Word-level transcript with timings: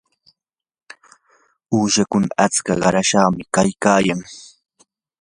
uushakuna 1.75 2.27
atska 2.45 2.73
qarashyuqmi 2.81 3.43
kaykayan. 3.53 4.21